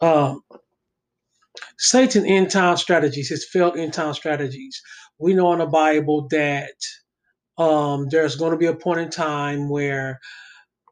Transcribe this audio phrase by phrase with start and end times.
[0.00, 0.42] Um,
[1.78, 4.80] Satan end time strategies, his failed end time strategies.
[5.18, 6.74] We know in the Bible that
[7.58, 10.20] um, there's going to be a point in time where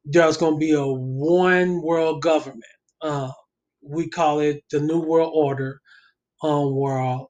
[0.05, 2.65] there's going to be a one world government.
[3.03, 3.31] Uh,
[3.83, 5.81] we call it the New World Order
[6.43, 7.29] um, world.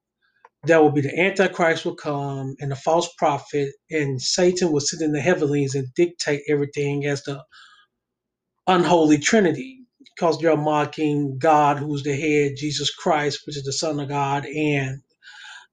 [0.64, 5.00] That will be the Antichrist will come and the false prophet, and Satan will sit
[5.02, 7.42] in the heavenlies and dictate everything as the
[8.66, 9.81] unholy trinity
[10.16, 14.46] because they're mocking God, who's the head, Jesus Christ, which is the Son of God,
[14.46, 15.00] and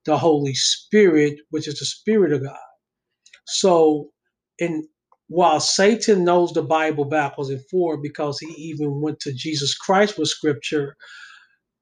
[0.06, 2.58] the Holy Spirit, which is the Spirit of God.
[3.48, 4.12] So,
[4.60, 4.86] and
[5.28, 10.18] while Satan knows the Bible backwards and forward because he even went to Jesus Christ
[10.18, 10.96] with scripture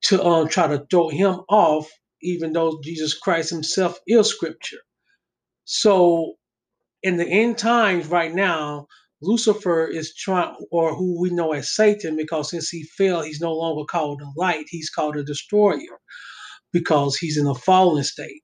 [0.03, 1.89] to um, try to throw him off,
[2.21, 4.79] even though Jesus Christ himself is scripture.
[5.65, 6.35] So,
[7.03, 8.87] in the end times right now,
[9.21, 13.53] Lucifer is trying, or who we know as Satan, because since he fell, he's no
[13.53, 15.99] longer called a light, he's called a destroyer
[16.73, 18.43] because he's in a fallen state.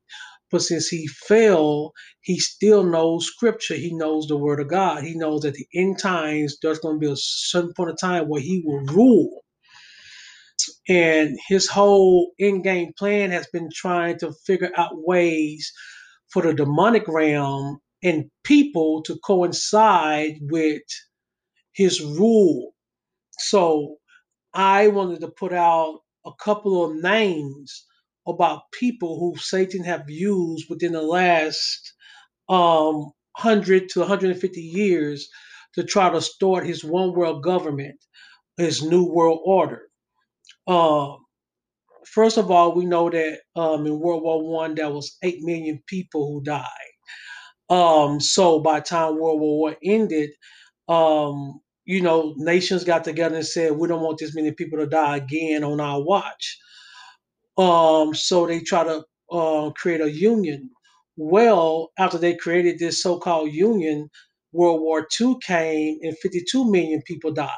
[0.52, 3.76] But since he fell, he still knows scripture.
[3.76, 5.04] He knows the word of God.
[5.04, 8.30] He knows that the end times, there's going to be a certain point of time
[8.30, 9.44] where he will rule.
[10.90, 15.72] And his whole end game plan has been trying to figure out ways
[16.30, 20.84] for the demonic realm and people to coincide with
[21.74, 22.74] his rule.
[23.40, 23.98] So
[24.54, 27.86] I wanted to put out a couple of names
[28.28, 31.94] about people who Satan have used within the last
[32.50, 35.30] um, 100 to 150 years
[35.76, 37.98] to try to start his one world government,
[38.58, 39.84] his new world order.
[40.68, 41.18] Um,
[42.08, 45.82] first of all, we know that um, in World War One there was eight million
[45.88, 46.93] people who died.
[47.74, 50.30] Um, so by the time World War One ended,
[50.88, 54.86] um, you know, nations got together and said we don't want this many people to
[54.86, 56.60] die again on our watch.
[57.58, 60.70] Um, so they try to uh, create a union.
[61.18, 64.08] Well, after they created this so-called union,
[64.52, 67.50] World War II came and 52 million people died.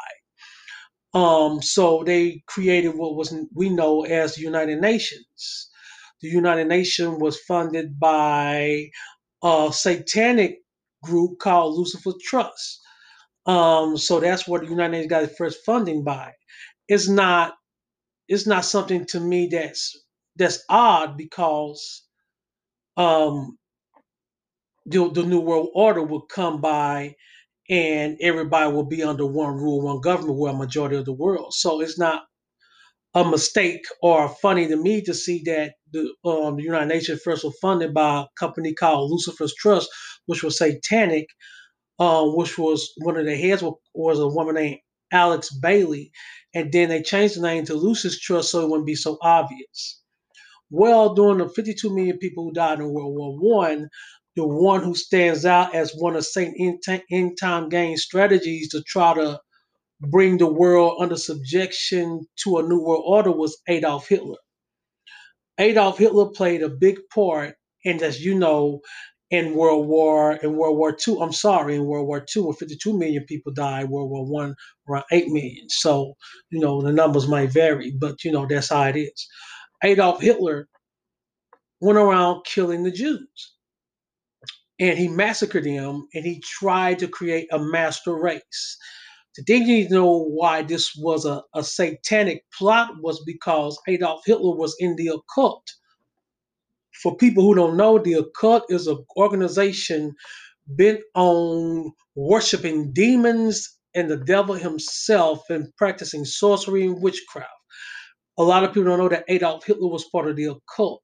[1.13, 5.69] Um, so they created what was we know as the United Nations.
[6.21, 8.89] The United Nations was funded by
[9.45, 10.59] a satanic
[11.03, 12.81] group called Lucifer Trust.
[13.47, 16.33] Um, so that's where the United Nations got its first funding by.
[16.89, 17.55] It's not
[18.29, 19.97] it's not something to me that's
[20.37, 22.03] that's odd because
[22.97, 23.57] um
[24.87, 27.15] the, the new world order will come by
[27.69, 31.53] and everybody will be under one rule, one government, where a majority of the world.
[31.53, 32.23] So it's not
[33.15, 37.45] a mistake or funny to me to see that the, um, the United Nations first
[37.45, 39.89] was funded by a company called Lucifer's Trust,
[40.25, 41.27] which was satanic,
[41.97, 44.79] uh, which was one of the heads was, a woman named
[45.13, 46.11] Alice Bailey,
[46.53, 50.01] and then they changed the name to Lucifer's Trust so it wouldn't be so obvious.
[50.69, 53.87] Well, during the 52 million people who died in World War One,
[54.35, 59.13] the one who stands out as one of Satan's end time game strategies to try
[59.13, 59.39] to
[60.01, 64.37] bring the world under subjection to a new world order was Adolf Hitler.
[65.59, 68.81] Adolf Hitler played a big part, and as you know,
[69.31, 71.17] in World War in World War II.
[71.21, 73.89] I'm sorry, in World War II, where 52 million people died.
[73.89, 74.55] World War One,
[74.87, 75.67] around 8 million.
[75.69, 76.13] So
[76.51, 79.27] you know the numbers might vary, but you know that's how it is.
[79.83, 80.67] Adolf Hitler
[81.81, 83.53] went around killing the Jews
[84.79, 88.77] and he massacred them and he tried to create a master race.
[89.43, 94.75] Thing you know why this was a, a satanic plot was because Adolf Hitler was
[94.79, 95.63] in the occult.
[97.01, 100.13] For people who don't know, the occult is an organization
[100.67, 107.49] bent on worshiping demons and the devil himself and practicing sorcery and witchcraft.
[108.37, 111.03] A lot of people don't know that Adolf Hitler was part of the occult.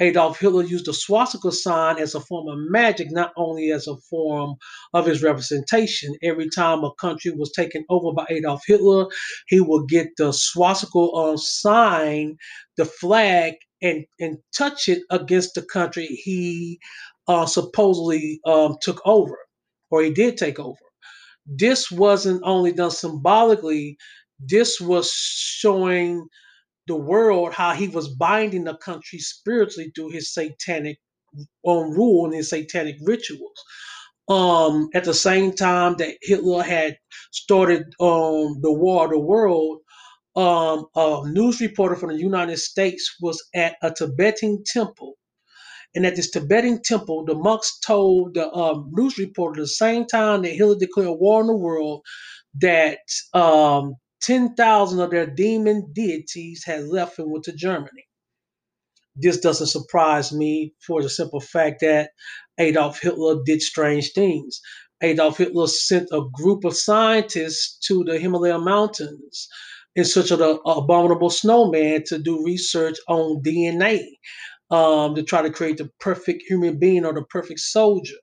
[0.00, 3.96] Adolf Hitler used the swastika sign as a form of magic, not only as a
[3.96, 4.54] form
[4.94, 6.14] of his representation.
[6.22, 9.06] Every time a country was taken over by Adolf Hitler,
[9.48, 12.36] he would get the swastika uh, sign,
[12.76, 16.78] the flag, and, and touch it against the country he
[17.26, 19.38] uh, supposedly um, took over,
[19.90, 20.78] or he did take over.
[21.46, 23.96] This wasn't only done symbolically,
[24.38, 26.28] this was showing
[26.88, 30.98] the world how he was binding the country spiritually through his satanic
[31.66, 33.62] um, rule and his satanic rituals.
[34.28, 36.98] Um, at the same time that Hitler had
[37.32, 39.78] started um, the war of the world,
[40.36, 45.14] um, a news reporter from the United States was at a Tibetan temple.
[45.94, 50.42] And at this Tibetan temple, the monks told the um, news reporter the same time
[50.42, 52.02] that Hitler declared war on the world
[52.60, 52.98] that
[53.32, 58.06] um, 10,000 of their demon deities had left and went to Germany.
[59.16, 62.10] This doesn't surprise me for the simple fact that
[62.58, 64.60] Adolf Hitler did strange things.
[65.02, 69.48] Adolf Hitler sent a group of scientists to the Himalaya Mountains
[69.96, 74.04] in search of the abominable snowman to do research on DNA
[74.70, 78.14] um, to try to create the perfect human being or the perfect soldier.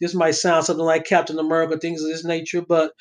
[0.00, 2.92] This might sound something like Captain America, things of this nature, but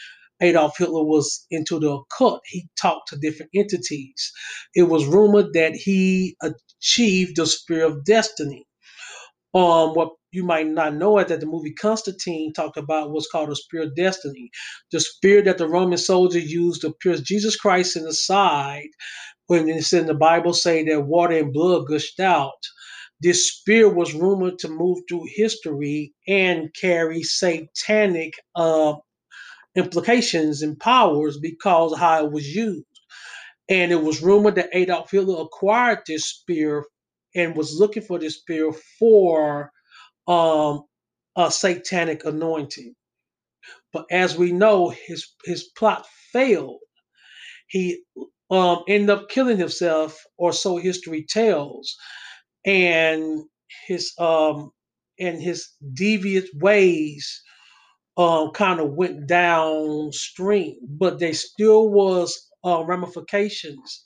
[0.44, 2.42] Adolf Hitler was into the occult.
[2.48, 4.34] He talked to different entities.
[4.76, 8.68] It was rumored that he achieved the Spear of Destiny.
[9.56, 13.52] Um, what you might not know is that the movie Constantine talked about was called
[13.52, 14.52] the Spear of Destiny,
[14.94, 18.90] the spear that the Roman soldier used to pierce Jesus Christ in the side.
[19.48, 22.54] When it's in the Bible, say that water and blood gushed out.
[23.22, 28.96] This spear was rumored to move through history and carry satanic uh,
[29.76, 32.86] implications and powers because how it was used.
[33.70, 36.86] And it was rumored that Adolf Hitler acquired this spear
[37.36, 39.72] and was looking for this spear for
[40.28, 40.84] um,
[41.38, 42.96] a satanic anointing.
[43.94, 46.80] But as we know, his his plot failed.
[47.68, 48.04] He
[48.52, 51.96] um, ended up killing himself, or so history tells,
[52.66, 53.44] and
[53.88, 54.72] his um
[55.20, 57.42] and his devious ways
[58.18, 64.04] um, kind of went downstream, but there still was uh, ramifications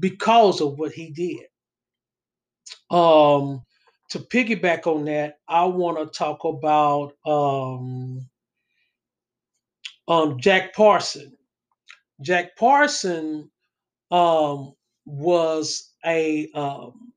[0.00, 1.46] because of what he did.
[2.96, 3.62] Um,
[4.10, 8.26] to piggyback on that, I want to talk about um,
[10.08, 11.32] um, Jack Parson.
[12.22, 13.50] Jack Parson
[14.10, 14.74] um,
[15.04, 17.12] was a um,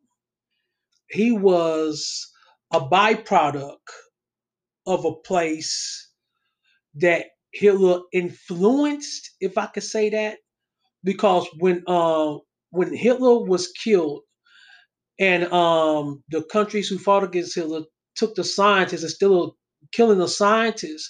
[1.10, 2.30] he was
[2.74, 3.78] a byproduct
[4.86, 6.07] of a place
[7.00, 10.38] that Hitler influenced, if I could say that,
[11.04, 12.36] because when uh,
[12.72, 14.22] when Hitler was killed,
[15.20, 17.82] and um, the countries who fought against Hitler
[18.16, 19.56] took the scientists and still
[19.92, 21.10] killing the scientists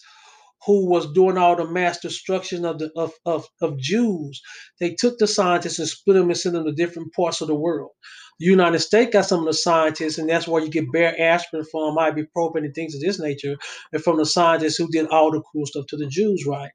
[0.66, 4.42] who was doing all the mass destruction of the of, of, of Jews.
[4.80, 7.56] They took the scientists and split them and sent them to different parts of the
[7.56, 7.92] world.
[8.40, 11.66] The United States got some of the scientists, and that's where you get Bayer Aspirin
[11.72, 13.56] from, ibuprofen, and things of this nature,
[13.94, 16.72] and from the scientists who did all the cool stuff to the Jews, right?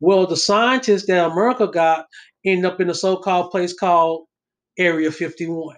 [0.00, 2.06] Well, the scientists that America got
[2.44, 4.26] end up in a so-called place called
[4.78, 5.76] Area 51.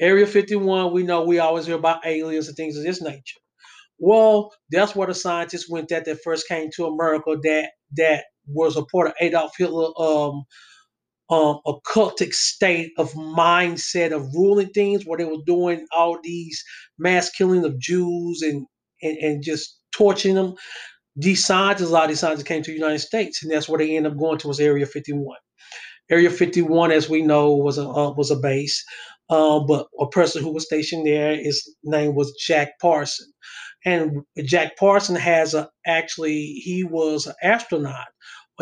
[0.00, 3.40] Area 51, we know we always hear about aliens and things of this nature.
[3.98, 8.76] Well, that's where the scientists went that that first came to America that that was
[8.76, 10.44] a part of Adolf Hitler um
[11.34, 16.62] um occultic state of mindset of ruling things where they were doing all these
[16.98, 18.66] mass killing of Jews and
[19.02, 20.54] and, and just torturing them.
[21.16, 23.78] These scientists, a lot of these scientists came to the United States, and that's where
[23.78, 25.36] they ended up going to was Area 51.
[26.10, 28.84] Area 51, as we know, was a uh, was a base,
[29.30, 33.26] uh, but a person who was stationed there, his name was Jack Parson,
[33.84, 38.08] and Jack Parson has a actually he was an astronaut,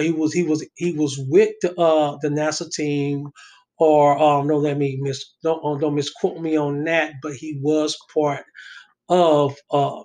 [0.00, 3.28] he was he was he was with the uh, the NASA team,
[3.78, 7.58] or um, no, let me miss don't uh, don't misquote me on that, but he
[7.62, 8.44] was part
[9.10, 10.04] of um,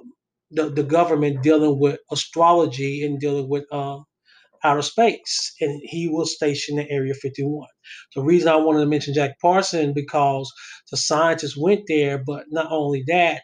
[0.52, 4.06] the the government dealing with astrology and dealing with um,
[4.64, 7.68] outer space, and he was stationed in Area 51.
[8.16, 10.52] The reason I wanted to mention Jack Parson because
[10.92, 13.42] the scientists went there, but not only that,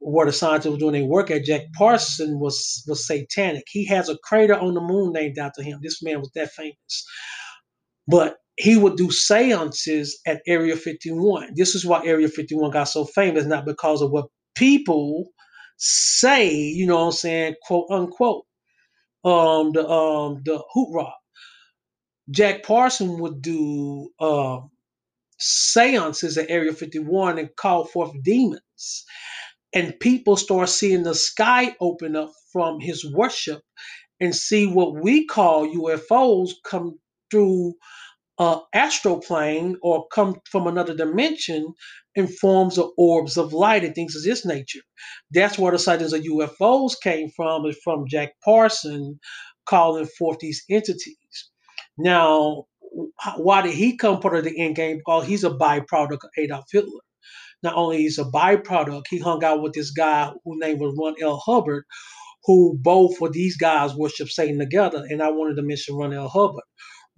[0.00, 3.64] where the scientists were doing their work at, Jack Parson was was satanic.
[3.68, 5.80] He has a crater on the moon named after him.
[5.82, 7.06] This man was that famous,
[8.08, 11.50] but he would do seances at Area 51.
[11.56, 14.26] This is why Area 51 got so famous, not because of what
[14.56, 15.28] people
[15.78, 18.44] say, you know what I'm saying, quote unquote
[19.24, 21.14] um the um the hoot rock.
[22.30, 24.60] Jack Parson would do uh,
[25.38, 29.04] seances at Area 51 and call forth demons.
[29.74, 33.60] And people start seeing the sky open up from his worship
[34.20, 36.98] and see what we call UFOs come
[37.30, 37.74] through
[38.72, 41.74] astral plane or come from another dimension
[42.14, 44.80] in forms of orbs of light and things of this nature.
[45.32, 49.20] That's where the sightings of UFOs came from, is from Jack Parson
[49.66, 51.50] calling forth these entities.
[51.98, 52.64] Now,
[53.36, 54.98] why did he come part of the end game?
[54.98, 57.00] Because he's a byproduct of Adolf Hitler.
[57.62, 61.14] Not only he's a byproduct, he hung out with this guy whose name was Ron
[61.20, 61.38] L.
[61.44, 61.84] Hubbard,
[62.44, 65.04] who both of these guys worship Satan together.
[65.08, 66.28] And I wanted to mention Ron L.
[66.28, 66.64] Hubbard.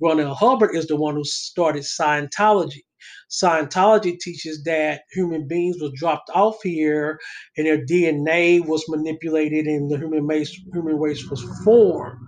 [0.00, 0.35] Ron L.
[0.35, 2.80] Hubbard is the one who started Scientology.
[3.30, 7.18] Scientology teaches that human beings were dropped off here
[7.56, 12.18] and their DNA was manipulated and the human race, human race was formed.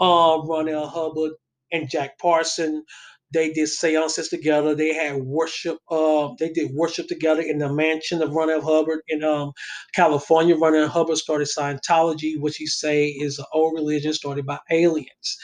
[0.00, 0.86] Uh, Ron L.
[0.86, 1.32] Hubbard
[1.72, 2.84] and Jack Parson.
[3.32, 4.74] They did seances together.
[4.74, 5.78] They had worship.
[5.90, 9.52] Uh, they did worship together in the mansion of Ronald Hubbard in um,
[9.94, 10.56] California.
[10.56, 15.38] Ronald Hubbard started Scientology, which he say is an old religion started by aliens.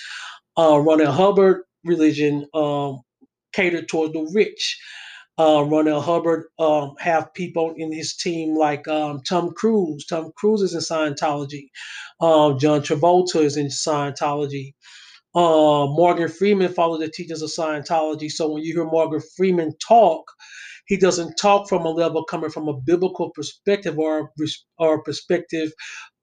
[0.57, 1.13] Uh, Ron L.
[1.13, 3.01] Hubbard religion um,
[3.53, 4.81] catered toward the rich.
[5.37, 6.01] Uh, Ron L.
[6.01, 10.07] Hubbard um, have people in his team like um, Tom Cruise.
[10.07, 11.69] Tom Cruise is in Scientology.
[12.21, 14.75] Uh, John Travolta is in Scientology.
[15.35, 18.31] Uh, Morgan Freeman followed the teachings of Scientology.
[18.31, 20.25] So when you hear Morgan Freeman talk,
[20.87, 24.33] he doesn't talk from a level coming from a biblical perspective or
[24.79, 25.73] or perspective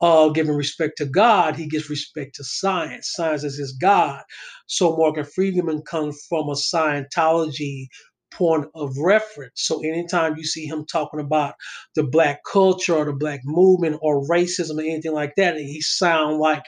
[0.02, 1.56] uh, giving respect to God.
[1.56, 3.12] He gives respect to science.
[3.16, 4.22] Science is his God.
[4.68, 7.88] So Morgan Freeman comes from a Scientology
[8.32, 9.54] point of reference.
[9.56, 11.56] So anytime you see him talking about
[11.96, 16.40] the black culture or the black movement or racism or anything like that, he sound
[16.40, 16.64] like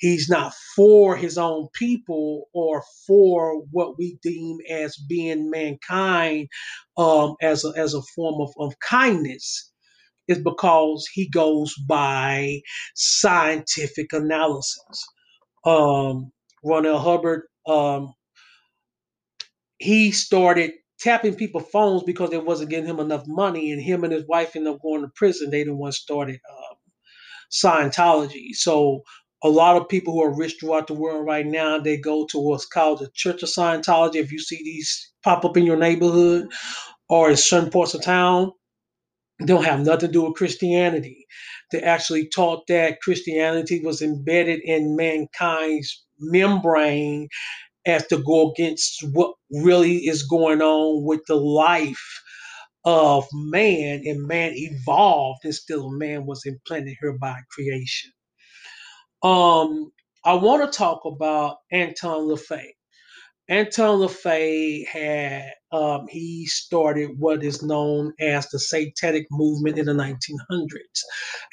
[0.00, 6.48] he's not for his own people or for what we deem as being mankind
[6.98, 9.72] um, as, a, as a form of, of kindness
[10.28, 12.60] is because he goes by
[12.94, 15.06] scientific analysis.
[15.64, 16.32] Um,
[16.64, 16.98] Ron L.
[16.98, 18.14] Hubbard, um,
[19.78, 24.12] he started tapping people phones because they wasn't getting him enough money, and him and
[24.12, 25.50] his wife ended up going to prison.
[25.50, 26.76] They the one started um,
[27.52, 28.50] Scientology.
[28.54, 29.02] So
[29.42, 32.38] a lot of people who are rich throughout the world right now, they go to
[32.38, 34.16] what's called the Church of Scientology.
[34.16, 36.52] If you see these pop up in your neighborhood
[37.08, 38.52] or in certain parts of town,
[39.38, 41.26] they don't have nothing to do with Christianity.
[41.72, 47.28] They actually taught that Christianity was embedded in mankind's membrane
[47.86, 52.22] as to go against what really is going on with the life
[52.84, 58.10] of man, and man evolved, and still man was implanted here by creation.
[59.22, 59.92] Um,
[60.24, 62.68] I want to talk about Anton LaVey.
[63.48, 69.92] Anton LaVey had um, he started what is known as the Satanic movement in the
[69.92, 71.00] 1900s.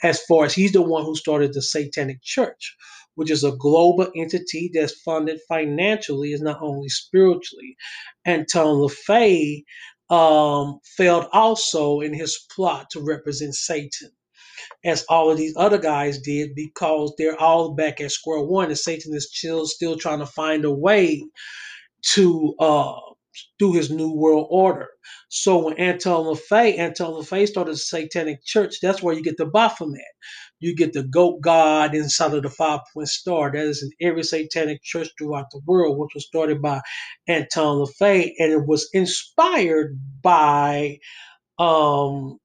[0.04, 2.76] As far as he's the one who started the Satanic Church,
[3.16, 7.76] which is a global entity that's funded financially, is not only spiritually.
[8.26, 9.64] Anton LaVey
[10.10, 14.12] um, failed also in his plot to represent Satan
[14.86, 18.78] as all of these other guys did because they're all back at square one and
[18.78, 21.24] Satan is still still trying to find a way
[22.14, 22.94] to uh
[23.60, 24.88] do his new world order.
[25.30, 29.46] So when Anton LaVey, Anton LaVey started the Satanic Church, that's where you get the
[29.46, 30.02] Baphomet.
[30.60, 33.52] You get the goat god inside of the five point star.
[33.52, 36.82] That is in every satanic church throughout the world, which was started by
[37.28, 40.98] Anton LaVey, and it was inspired by
[41.60, 42.40] um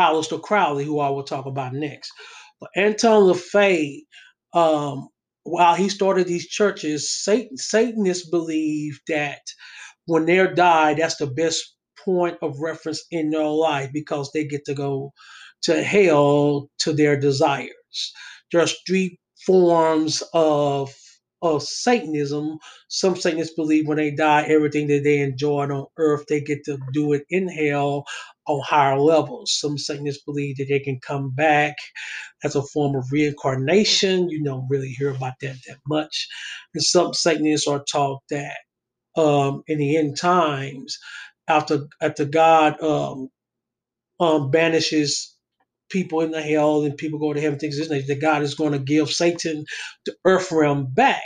[0.00, 2.10] Aleister Crowley, who I will talk about next.
[2.60, 4.00] But Anton LaVey,
[4.52, 5.08] um,
[5.44, 9.40] while he started these churches, Satan, Satanists believe that
[10.06, 14.64] when they're died, that's the best point of reference in their life because they get
[14.66, 15.12] to go
[15.62, 18.12] to hell to their desires.
[18.52, 20.94] There's three forms of
[21.42, 22.58] of Satanism.
[22.88, 26.78] Some Satanists believe when they die, everything that they enjoyed on earth, they get to
[26.92, 28.04] do it in hell
[28.50, 29.52] on higher levels.
[29.58, 31.76] Some Satanists believe that they can come back
[32.44, 34.30] as a form of reincarnation.
[34.30, 36.28] You don't really hear about that that much.
[36.74, 38.58] And some Satanists are taught that
[39.16, 40.98] um, in the end times,
[41.48, 43.28] after after God um,
[44.20, 45.36] um, banishes
[45.90, 48.80] people in the hell and people go to heaven, things that God is going to
[48.80, 49.64] give Satan
[50.06, 51.22] the earth realm back,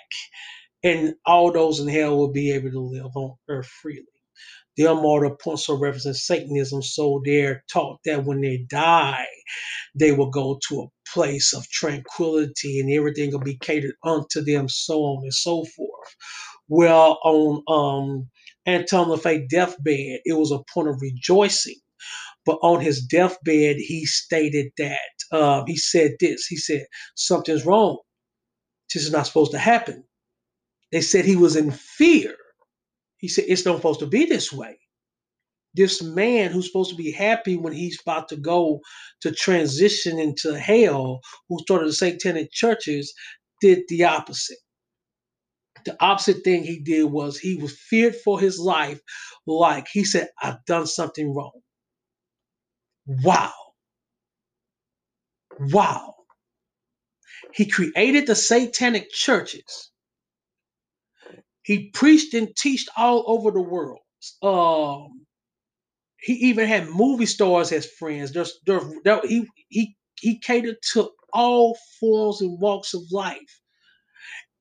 [0.85, 4.05] and all those in hell will be able to live on earth freely.
[4.77, 9.27] The immortal points of reference Satanism, so they're taught that when they die,
[9.95, 14.69] they will go to a place of tranquility and everything will be catered unto them,
[14.69, 16.17] so on and so forth.
[16.69, 18.31] Well, on um,
[18.67, 21.77] Anton LaVey deathbed, it was a point of rejoicing.
[22.47, 24.99] But on his deathbed, he stated that
[25.33, 26.47] uh, he said this.
[26.47, 27.99] He said something's wrong.
[28.93, 30.05] This is not supposed to happen.
[30.93, 32.35] They said he was in fear.
[33.25, 34.79] He said it's not supposed to be this way.
[35.75, 38.81] This man who's supposed to be happy when he's about to go
[39.23, 43.15] to transition into hell, who started the satanic churches,
[43.63, 44.59] did the opposite
[45.87, 49.01] the opposite thing he did was he was feared for his life,
[49.47, 51.61] like he said, I've done something wrong.
[53.07, 53.53] Wow.
[55.61, 56.15] Wow.
[57.55, 59.91] He created the satanic churches.
[61.65, 64.01] He preached and taught all over the world.
[64.43, 65.27] Um,
[66.21, 68.33] he even had movie stars as friends.
[68.33, 73.51] There's, there, there, he, he, he catered to all forms and walks of life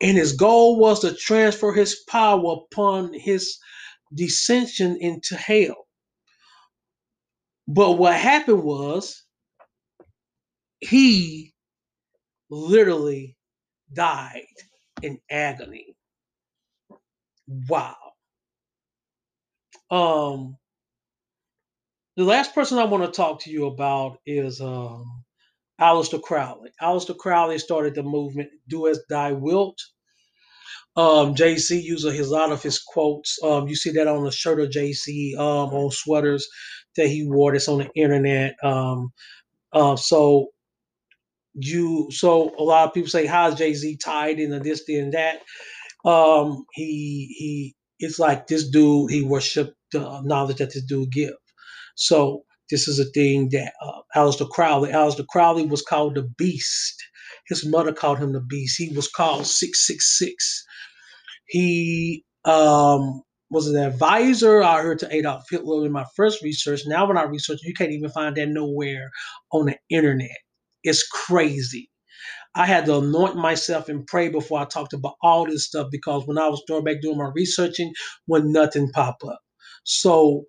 [0.02, 3.58] And his goal was to transfer his power upon his
[4.16, 5.88] descension into hell.
[7.68, 9.24] But what happened was
[10.82, 11.54] he
[12.50, 13.38] literally
[13.94, 14.44] died
[15.02, 15.93] in agony.
[17.48, 17.96] Wow.
[19.90, 20.58] Um,
[22.18, 25.24] the last person I want to talk to you about is um,
[25.82, 26.72] Aleister Crowley.
[26.82, 29.80] Aleister Crowley started the movement "Do as Thou Wilt."
[30.96, 33.40] Um, Jay Z uses a lot of his quotes.
[33.44, 36.48] Um, you see that on the shirt of Jay Z, um, on sweaters
[36.96, 37.52] that he wore.
[37.52, 38.56] That's on the internet.
[38.64, 39.12] Um,
[39.74, 40.48] uh, so
[41.56, 45.42] you, so a lot of people say, "How's Jay Z tied into this, and that?"
[46.06, 49.12] Um, he he, it's like this dude.
[49.12, 51.34] He worshipped the knowledge that this dude give.
[51.96, 54.92] So this is a thing that uh, Aleister Crowley.
[54.92, 57.02] Aleister Crowley was called the Beast.
[57.48, 58.78] His mother called him the Beast.
[58.78, 60.66] He was called six six six.
[61.48, 64.64] He um, was an advisor.
[64.64, 66.82] I heard to Adolf Hitler in my first research.
[66.88, 69.12] Now, when I research, you can't even find that nowhere
[69.52, 70.38] on the internet.
[70.84, 71.90] It's crazy.
[72.56, 76.28] I had to anoint myself and pray before I talked about all this stuff because
[76.28, 77.94] when I was going back doing my researching,
[78.28, 79.40] when nothing pop up.
[79.86, 80.46] So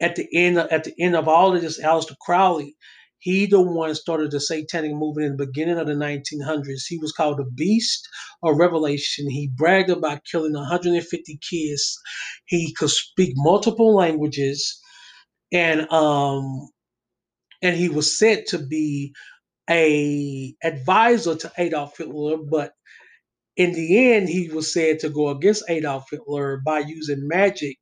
[0.00, 2.76] at the end of, at the end of all of this, Aleister Crowley,
[3.20, 6.84] he the one started the satanic movement in the beginning of the 1900s.
[6.88, 8.08] He was called the Beast
[8.44, 9.30] of Revelation.
[9.30, 11.98] He bragged about killing 150 kids.
[12.46, 14.80] He could speak multiple languages,
[15.52, 16.68] and um,
[17.62, 19.14] and he was said to be
[19.70, 22.72] a advisor to Adolf Hitler, but
[23.56, 27.78] in the end, he was said to go against Adolf Hitler by using magic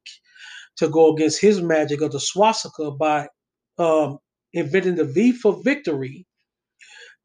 [0.78, 3.28] to go against his magic of the swastika by
[3.78, 4.18] um,
[4.52, 6.26] inventing the V for victory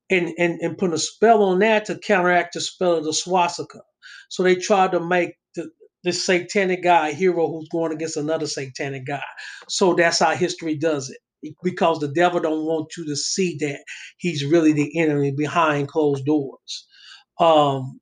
[0.09, 3.81] and, and, and putting a spell on that to counteract the spell of the swastika.
[4.29, 5.69] So they tried to make the,
[6.03, 9.23] this satanic guy a hero who's going against another satanic guy.
[9.69, 11.19] So that's how history does it.
[11.63, 13.79] Because the devil don't want you to see that
[14.17, 16.87] he's really the enemy behind closed doors.
[17.39, 17.99] Um,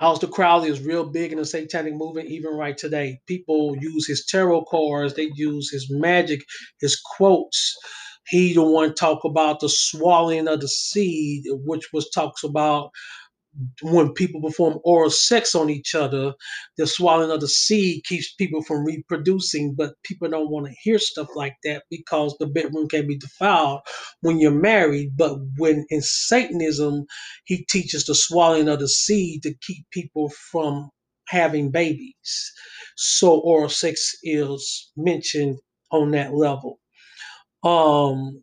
[0.00, 3.20] Aleister Crowley is real big in the satanic movement, even right today.
[3.26, 6.40] People use his tarot cards, they use his magic,
[6.80, 7.76] his quotes.
[8.26, 12.90] He the one talk about the swallowing of the seed, which was talks about
[13.82, 16.34] when people perform oral sex on each other,
[16.78, 20.98] the swallowing of the seed keeps people from reproducing, but people don't want to hear
[20.98, 23.80] stuff like that because the bedroom can be defiled
[24.22, 25.16] when you're married.
[25.16, 27.06] But when in Satanism,
[27.44, 30.90] he teaches the swallowing of the seed to keep people from
[31.28, 32.52] having babies.
[32.96, 35.58] So oral sex is mentioned
[35.92, 36.80] on that level.
[37.64, 38.42] Um,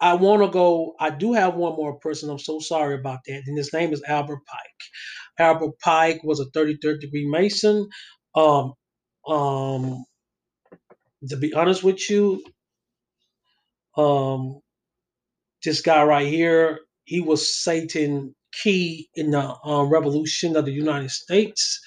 [0.00, 0.94] I want to go.
[1.00, 2.30] I do have one more person.
[2.30, 3.42] I'm so sorry about that.
[3.46, 5.40] And his name is Albert Pike.
[5.40, 7.88] Albert Pike was a 33rd degree Mason.
[8.34, 8.74] Um,
[9.28, 10.04] um,
[11.28, 12.44] to be honest with you,
[13.96, 14.60] um,
[15.64, 21.10] this guy right here, he was Satan key in the uh, revolution of the United
[21.10, 21.80] States.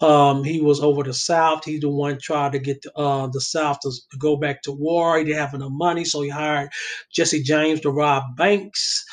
[0.00, 1.64] Um, he was over the South.
[1.64, 4.72] He's the one tried to get the, uh, the South to, to, go back to
[4.72, 5.16] war.
[5.16, 6.70] He didn't have enough money, so he hired
[7.12, 9.04] Jesse James to rob banks.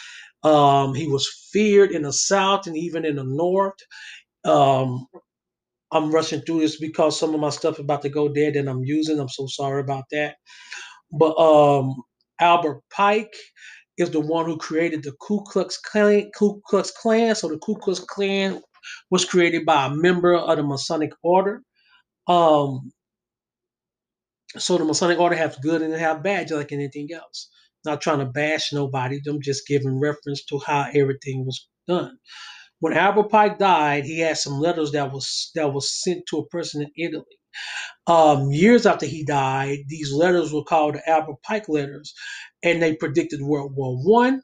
[0.44, 3.78] Um, he was feared in the South and even in the North.
[4.44, 5.06] Um,
[5.92, 8.70] I'm rushing through this because some of my stuff is about to go dead and
[8.70, 9.20] I'm using.
[9.20, 10.36] I'm so sorry about that.
[11.12, 11.96] But um,
[12.40, 13.36] Albert Pike
[13.98, 16.32] is the one who created the Ku Klux Klan.
[16.36, 17.36] Ku Klux Klan.
[17.36, 18.62] So the Ku Klux Klan
[19.10, 21.62] was created by a member of the Masonic Order.
[22.28, 22.92] Um,
[24.58, 27.50] so the Masonic Order has good and they have bad, just like anything else.
[27.86, 29.20] Not trying to bash nobody.
[29.28, 32.18] I'm just giving reference to how everything was done.
[32.80, 36.48] When Albert Pike died, he had some letters that was that was sent to a
[36.48, 37.38] person in Italy.
[38.08, 42.14] Um, years after he died, these letters were called the Albert Pike letters,
[42.64, 44.42] and they predicted World War One,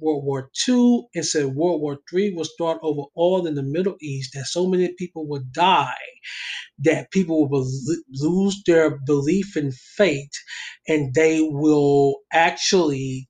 [0.00, 3.96] World War II and said World War III will start over all in the Middle
[4.00, 5.94] East, that so many people would die,
[6.80, 7.68] that people will
[8.12, 10.32] lose their belief in faith,
[10.88, 13.28] and they will actually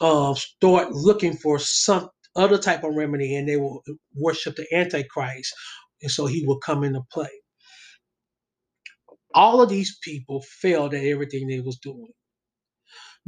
[0.00, 3.82] uh, start looking for some other type of remedy, and they will
[4.16, 5.52] worship the Antichrist,
[6.02, 7.30] and so he will come into play.
[9.34, 12.08] All of these people failed at everything they was doing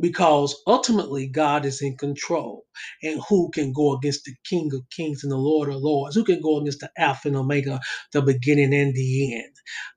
[0.01, 2.65] because ultimately God is in control.
[3.03, 6.17] And who can go against the King of Kings and the Lord of Lords?
[6.17, 7.81] Who can go against the Alpha and Omega,
[8.13, 9.53] the beginning and the end?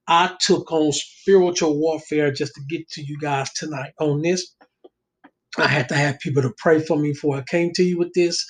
[0.07, 4.47] I took on spiritual warfare just to get to you guys tonight on this.
[5.57, 8.13] I had to have people to pray for me before I came to you with
[8.13, 8.45] this.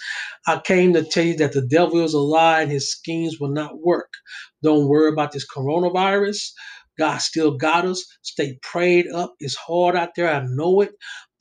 [0.47, 3.51] I came to tell you that the devil is a lie and his schemes will
[3.51, 4.11] not work.
[4.63, 6.51] Don't worry about this coronavirus.
[6.99, 8.05] God still got us.
[8.23, 9.35] Stay prayed up.
[9.39, 10.29] It's hard out there.
[10.31, 10.91] I know it.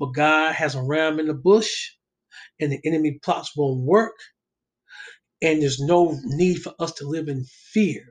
[0.00, 1.90] But God has a ram in the bush
[2.60, 4.14] and the enemy plots won't work.
[5.42, 8.04] And there's no need for us to live in fear.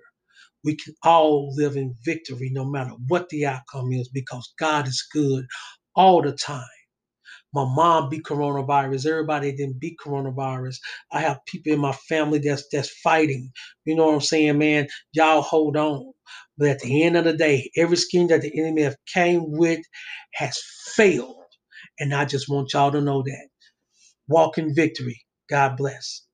[0.66, 5.08] We can all live in victory no matter what the outcome is because God is
[5.14, 5.46] good
[5.96, 6.62] all the time.
[7.54, 9.08] My mom beat coronavirus.
[9.08, 10.76] Everybody didn't beat coronavirus.
[11.12, 13.52] I have people in my family that's that's fighting.
[13.86, 14.88] You know what I'm saying, man?
[15.14, 16.14] Y'all hold on.
[16.58, 19.82] But at the end of the day, every scheme that the enemy have came with
[20.36, 20.60] has
[20.96, 21.38] failed.
[22.00, 23.48] And I just want y'all to know that.
[24.30, 25.22] Walk in victory.
[25.50, 26.25] God bless.